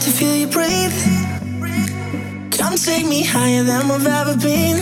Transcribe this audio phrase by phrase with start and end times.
[0.00, 0.92] to feel you breathe.
[2.50, 4.78] Come take me higher than I've ever been.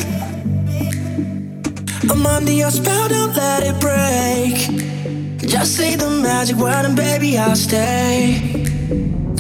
[2.10, 4.56] I'm under your spell, don't let it break.
[5.38, 8.64] Just say the magic word and baby, I'll stay.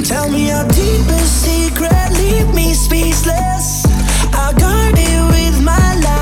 [0.04, 3.86] Tell me your deepest secret, leave me speechless.
[4.34, 6.21] I'll guard it with my life.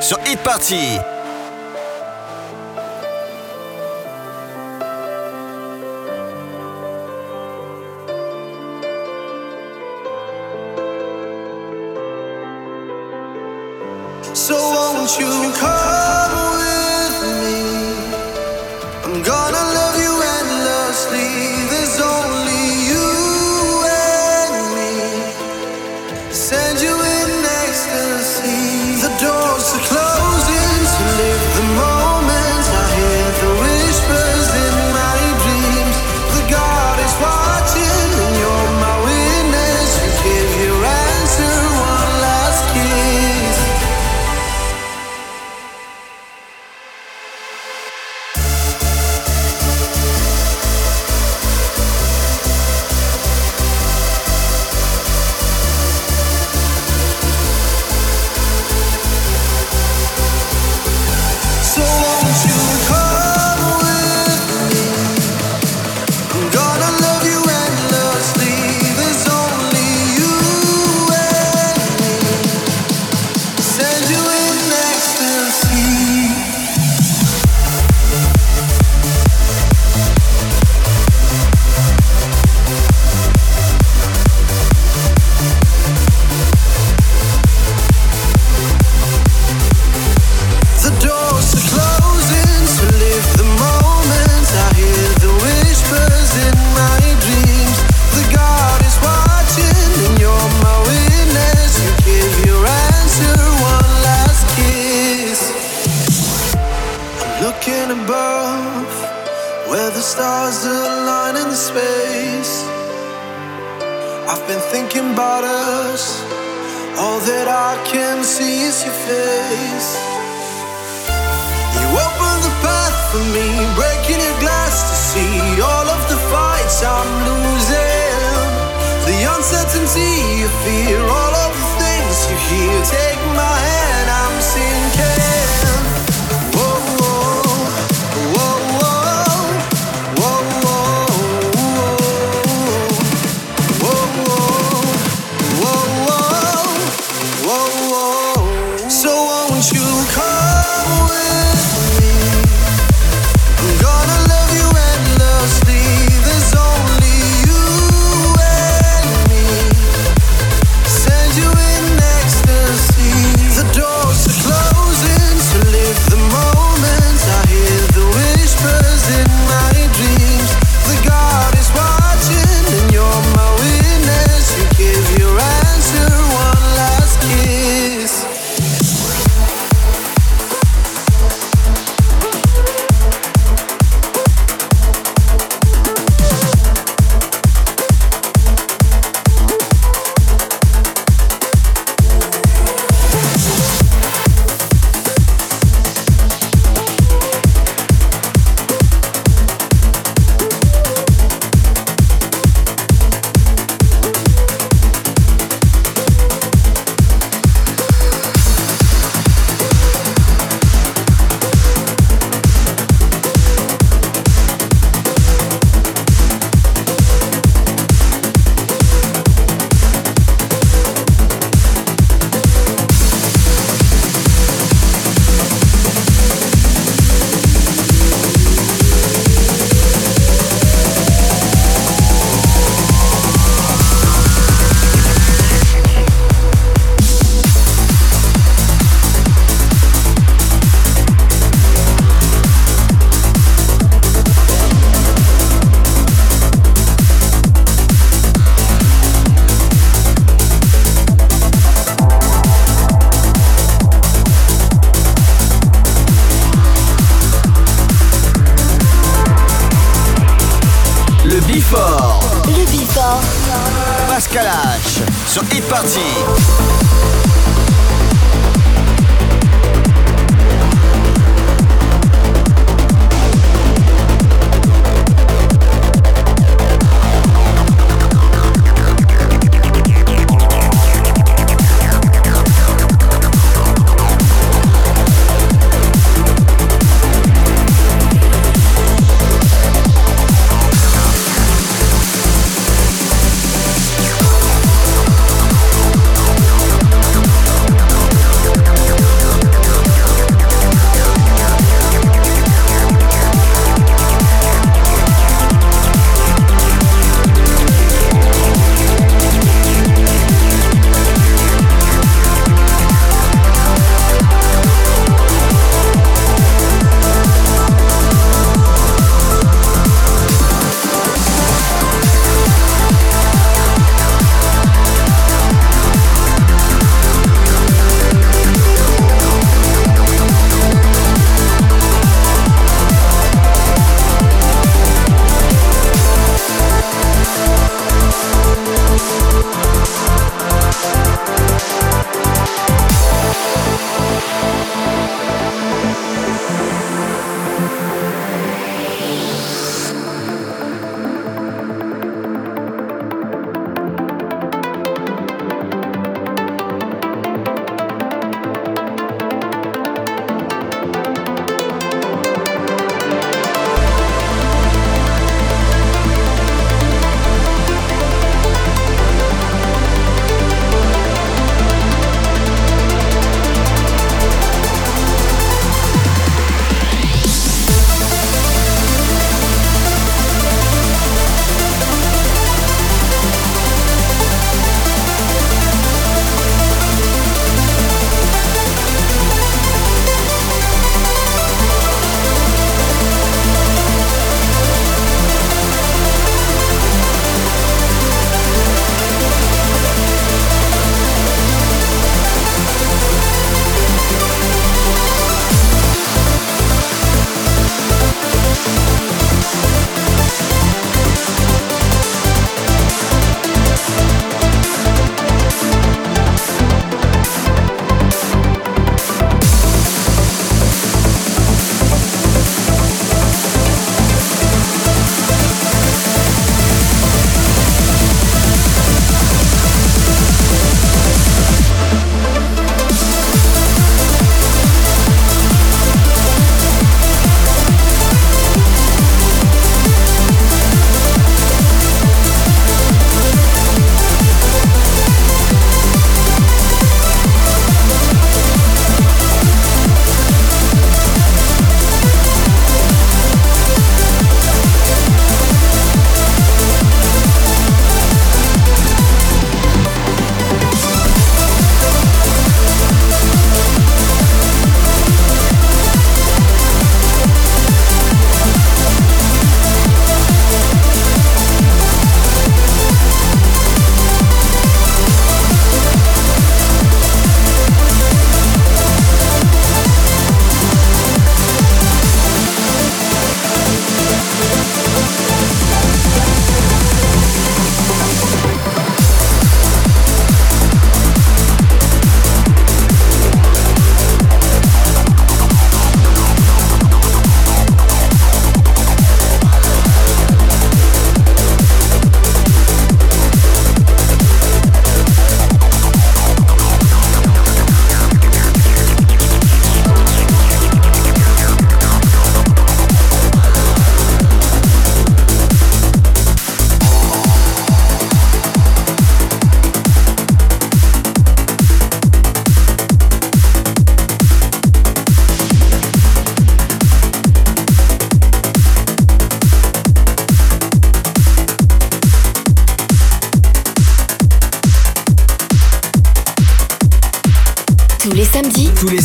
[0.00, 0.98] Sur Hit Party.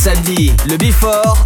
[0.03, 1.42] Samedis, le Before